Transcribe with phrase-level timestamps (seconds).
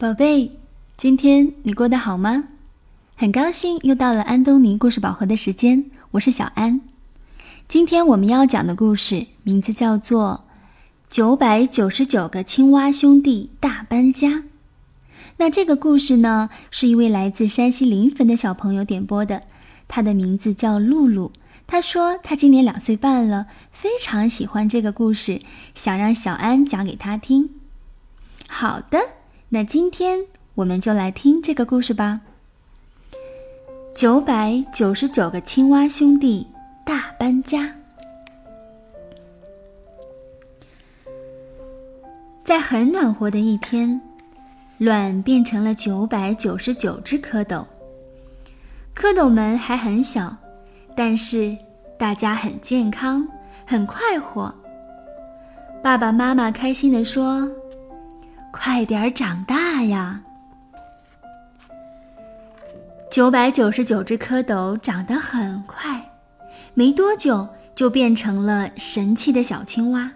[0.00, 0.52] 宝贝，
[0.96, 2.44] 今天你过得好吗？
[3.16, 6.80] 很高兴又到了安东尼故事宝盒的时间，我是小安。
[7.68, 10.44] 今天我们要讲的故事名字叫做
[11.14, 14.28] 《九百九十九个青蛙兄弟大搬家》。
[15.36, 19.42] 那这个故事呢，是一位来自山西临汾的小朋友点播的，
[19.86, 21.30] 他的名字叫露露。
[21.66, 25.42] 他说他今年两岁半了，非常喜欢这个故事，
[25.74, 27.50] 想让小安讲给他听。
[28.48, 28.98] 好的，
[29.52, 30.20] 那今天
[30.54, 32.20] 我们就来听这个故事吧。
[33.92, 36.46] 九百九十九个青蛙兄弟
[36.86, 37.68] 大搬家。
[42.44, 44.00] 在很暖和的一天，
[44.78, 47.66] 卵变成了九百九十九只蝌蚪。
[48.94, 50.36] 蝌蚪们还很小。
[50.94, 51.56] 但是，
[51.98, 53.26] 大家很健康，
[53.66, 54.54] 很快活。
[55.82, 57.50] 爸爸妈妈开心地说
[58.52, 60.22] ：“快点长大呀！”
[63.10, 66.12] 九百九十九只蝌蚪长得很快，
[66.74, 70.10] 没多久就变成了神气的小青蛙。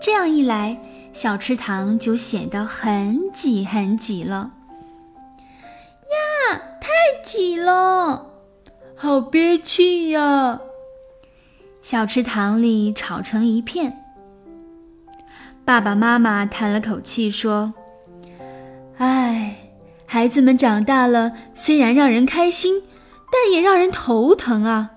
[0.00, 0.78] 这样一来，
[1.12, 4.50] 小池塘就显得很挤很挤了。
[6.02, 6.90] 呀，太
[7.24, 8.26] 挤了！
[8.96, 10.60] 好憋气呀！
[11.80, 14.03] 小池塘里吵成一片。
[15.64, 17.72] 爸爸妈妈叹了口气说
[18.98, 19.56] ：“唉，
[20.04, 22.82] 孩子们长大了，虽然让人开心，
[23.32, 24.90] 但也让人头疼啊。”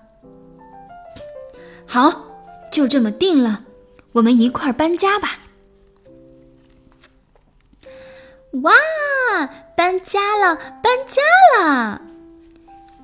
[1.88, 2.26] 好，
[2.70, 3.64] 就这么定了，
[4.12, 5.40] 我们一块儿搬家吧！
[8.64, 8.74] 哇，
[9.76, 11.22] 搬家了，搬家
[11.64, 12.02] 了！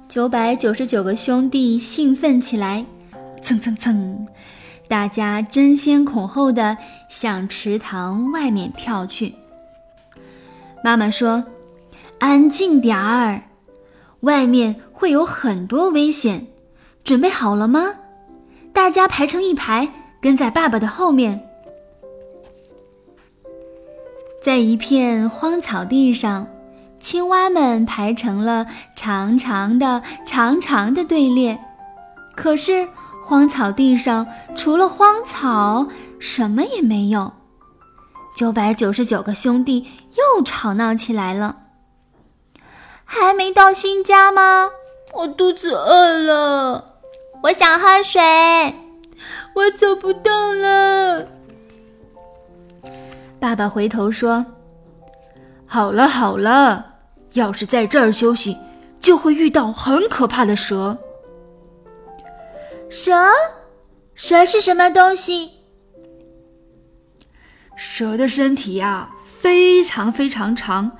[0.09, 2.85] 九百九十九个兄弟兴奋起来，
[3.41, 4.27] 蹭蹭蹭，
[4.87, 6.77] 大家争先恐后的
[7.09, 9.35] 向池塘外面跳去。
[10.83, 11.43] 妈妈说
[12.19, 13.41] ：“安静点儿，
[14.21, 16.47] 外面会有很多危险，
[17.03, 17.95] 准备好了吗？”
[18.73, 19.89] 大家排成一排，
[20.21, 21.47] 跟在爸爸的后面。
[24.43, 26.47] 在一片荒草地上。
[26.99, 28.65] 青蛙们排成了
[28.95, 31.59] 长长的、长长的队列，
[32.33, 32.87] 可是
[33.23, 35.87] 荒草地上除了荒草，
[36.19, 37.31] 什么也没有。
[38.35, 41.57] 九百九十九个兄弟又吵闹起来了。
[43.05, 44.69] 还没到新家吗？
[45.13, 46.97] 我肚子饿了，
[47.43, 48.19] 我想喝水，
[49.53, 51.25] 我走不动了。
[53.39, 54.45] 爸爸回头说
[55.65, 56.87] ：“好了，好了。”
[57.33, 58.57] 要是在这儿休息，
[58.99, 60.97] 就会遇到很可怕的蛇。
[62.93, 63.11] 蛇，
[64.13, 65.49] 蛇是什么东西？
[67.75, 70.91] 蛇的身体呀，非常非常长，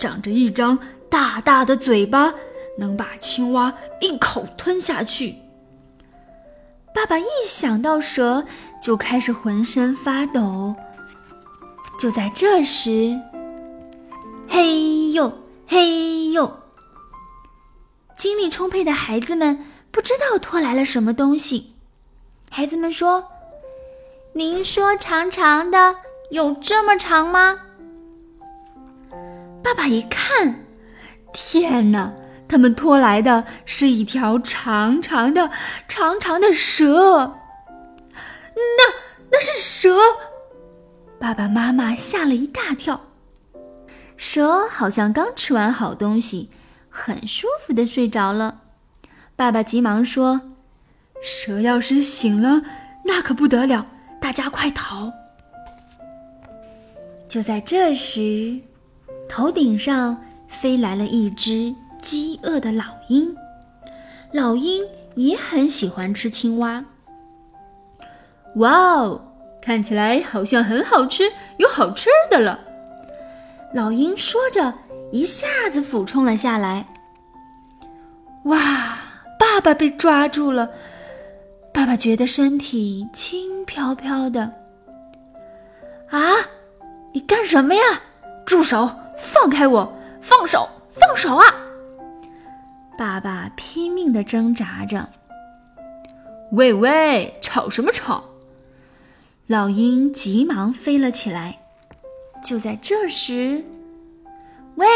[0.00, 0.76] 长着一张
[1.08, 2.34] 大大的嘴巴，
[2.76, 5.36] 能把青蛙一口吞下去。
[6.92, 8.44] 爸爸一想到蛇，
[8.82, 10.74] 就开始浑身发抖。
[12.00, 13.16] 就在这时，
[14.48, 15.32] 嘿呦！
[15.68, 16.52] 嘿呦！
[18.16, 19.64] 精力充沛的孩子们
[19.98, 21.74] 不知道拖来了什么东西。
[22.48, 23.32] 孩子们说
[24.32, 25.96] ：“您说长长的
[26.30, 27.58] 有这么长吗？”
[29.60, 30.64] 爸爸一看，
[31.32, 32.14] 天哪！
[32.46, 35.50] 他们拖来的是一条长长的、
[35.88, 37.36] 长长的蛇。
[38.54, 38.84] 那
[39.32, 39.98] 那是蛇！
[41.18, 43.00] 爸爸妈妈吓了一大跳。
[44.16, 46.50] 蛇好像刚吃完好东西，
[46.88, 48.60] 很舒服的睡着了。
[49.38, 50.40] 爸爸急忙说
[51.22, 52.60] ：“蛇要是醒了，
[53.04, 53.84] 那可不得了，
[54.20, 55.12] 大家快逃！”
[57.28, 58.58] 就在这时，
[59.28, 61.72] 头顶上飞来了一只
[62.02, 63.32] 饥饿的老鹰。
[64.32, 64.82] 老鹰
[65.14, 66.84] 也很喜欢吃青蛙。
[68.56, 69.22] 哇哦，
[69.62, 72.58] 看起来好像很好吃，有好吃的了。
[73.72, 74.74] 老鹰说着，
[75.12, 76.84] 一下子俯冲了下来。
[78.46, 78.97] 哇！
[79.58, 80.70] 爸爸被抓住了，
[81.74, 84.52] 爸爸觉得身体轻飘飘的。
[86.10, 86.36] 啊！
[87.12, 87.82] 你干什么呀？
[88.46, 88.88] 住手！
[89.18, 89.92] 放开我！
[90.20, 90.68] 放手！
[90.90, 91.44] 放手啊！
[92.96, 95.08] 爸爸拼命的挣扎着。
[96.52, 98.22] 喂喂，吵什么吵？
[99.48, 101.58] 老鹰急忙飞了起来。
[102.44, 103.64] 就在这时，
[104.76, 104.86] 喂，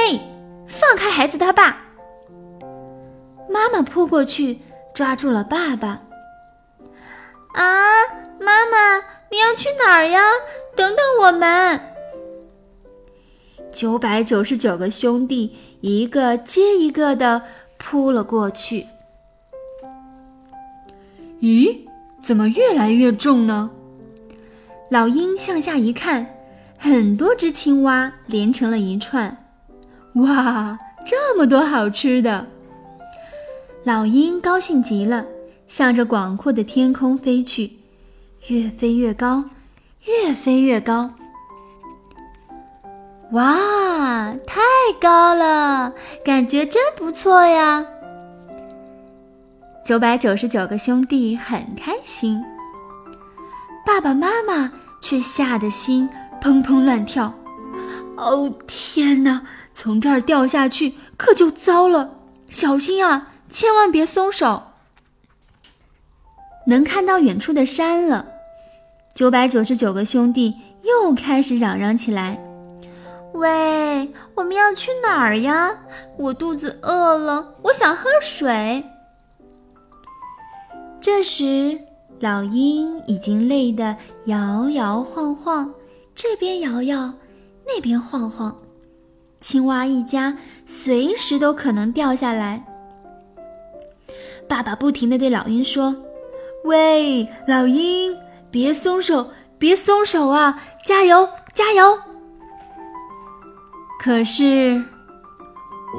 [0.68, 1.78] 放开孩子他爸！
[3.48, 4.58] 妈妈扑过去
[4.94, 6.00] 抓住了爸爸。
[7.54, 7.82] 啊，
[8.40, 8.98] 妈妈，
[9.30, 10.20] 你要去哪儿呀？
[10.74, 11.80] 等等我们！
[13.70, 17.42] 九百九十九个兄弟一个接一个的
[17.78, 18.86] 扑了过去。
[21.40, 21.78] 咦，
[22.22, 23.70] 怎么越来越重呢？
[24.90, 26.26] 老鹰向下一看，
[26.78, 29.44] 很多只青蛙连成了一串。
[30.14, 32.46] 哇，这么多好吃的！
[33.84, 35.26] 老鹰高兴极了，
[35.66, 37.72] 向着广阔的天空飞去，
[38.46, 39.42] 越飞越高，
[40.04, 41.10] 越飞越高。
[43.32, 44.60] 哇，太
[45.00, 45.92] 高了，
[46.24, 47.84] 感觉真不错呀！
[49.84, 52.40] 九百九十九个兄弟很开心，
[53.84, 54.70] 爸爸妈妈
[55.00, 56.08] 却吓得心
[56.40, 57.34] 砰砰乱跳。
[58.16, 59.42] 哦天哪，
[59.74, 62.18] 从这儿掉下去可就糟了！
[62.48, 64.62] 小心啊，千万别松手。
[66.66, 68.26] 能看到远处的山了，
[69.14, 72.42] 九百九十九个兄弟又开始嚷嚷起来。
[73.34, 75.70] 喂，我们要去哪儿呀？
[76.16, 78.84] 我肚子饿了，我想喝水。
[80.98, 81.78] 这时，
[82.20, 83.96] 老鹰已经累得
[84.26, 85.74] 摇摇晃晃，
[86.14, 87.12] 这边摇摇，
[87.66, 88.56] 那边晃晃。
[89.40, 92.64] 青蛙一家随时都可能掉下来。
[94.52, 95.96] 爸爸不停地对老鹰说
[96.64, 98.14] ：“喂，老鹰，
[98.50, 100.62] 别松手，别松手啊！
[100.84, 101.98] 加油，加油！”
[103.98, 104.84] 可是，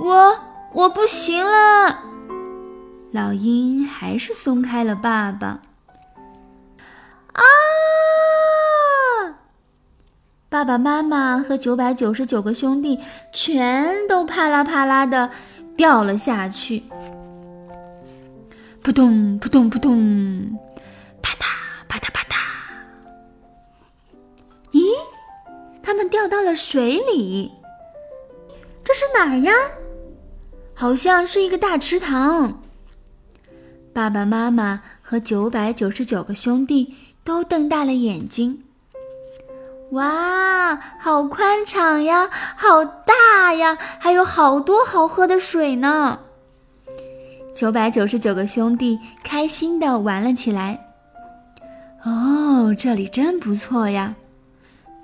[0.03, 0.38] 我
[0.71, 1.97] 我不行了。
[3.11, 5.59] 老鹰还是松开了爸爸。
[7.33, 7.41] 啊！
[10.47, 13.00] 爸爸妈妈和九百九十九个兄弟
[13.33, 15.31] 全都啪啦啪啦的
[15.75, 16.83] 掉了下去。
[18.83, 20.59] 扑通扑通扑通，
[21.21, 21.45] 啪嗒
[21.88, 22.35] 啪嗒啪嗒。
[24.74, 24.81] 咦，
[25.81, 27.50] 他们掉到了水里。
[28.83, 29.53] 这是哪儿呀？
[30.74, 32.62] 好像是一个大池塘。
[33.94, 36.94] 爸爸妈妈和九百九十九个兄弟
[37.24, 38.65] 都瞪大了眼睛。
[39.91, 46.19] 哇，好宽敞呀，好大呀，还有好多好喝的水呢！
[47.55, 50.79] 九百九十九个兄弟开心的玩了起来。
[52.03, 54.15] 哦，这里真不错呀。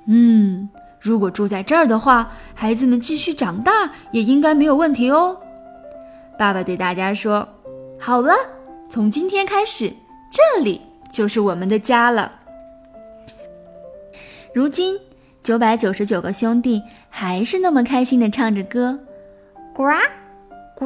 [0.08, 0.70] 嗯。
[1.02, 5.38] 如果住在这儿的话，孩子们继续长大也应该没有问题哦。
[6.38, 7.48] 爸爸对大家说
[7.98, 8.34] ：“好了，
[8.90, 9.90] 从今天开始，
[10.30, 12.30] 这里就是我们的家了。”
[14.54, 15.00] 如今，
[15.42, 19.00] 九百九十九个兄弟还是那么开心的唱着歌
[19.74, 19.86] ：“呱，
[20.76, 20.86] 呱，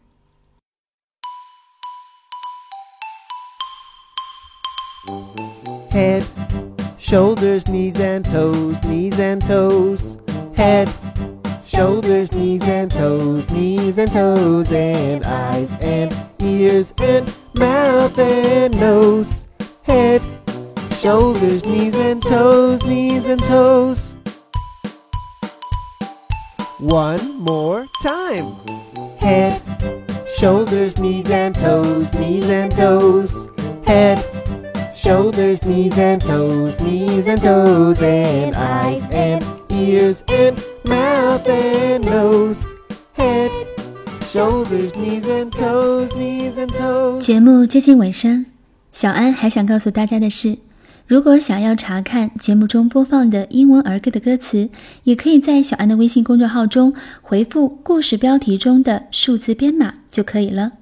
[6.01, 6.25] Head.
[6.97, 10.17] Shoulders, knees and toes, knees and toes,
[10.57, 10.89] head,
[11.63, 19.45] shoulders, knees and toes, knees and toes, and eyes and ears and mouth and nose,
[19.83, 20.23] head,
[20.93, 24.17] shoulders, knees and toes, knees and toes.
[26.79, 28.55] One more time.
[29.19, 29.61] Head,
[30.35, 33.47] shoulders, knees and toes, knees and toes,
[33.85, 34.30] head,
[35.01, 40.55] shoulders, knees and toes, knees and toes, and eyes and ears and
[40.85, 42.59] mouth and nose,
[43.13, 43.49] head,
[44.21, 47.19] shoulders, knees and toes, knees and toes。
[47.19, 48.45] 节目接近尾声，
[48.93, 50.59] 小安还想告诉大家的是，
[51.07, 54.69] 如果想要查看节目中播放的英文儿歌的歌词，
[55.05, 56.93] 也可以在小安的微信公众号中
[57.23, 60.73] 回复故事标题中的数字编码就可以了。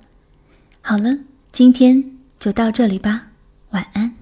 [0.82, 1.20] 好了，
[1.54, 2.04] 今天
[2.38, 3.29] 就到这里吧。
[3.72, 4.19] 晚安。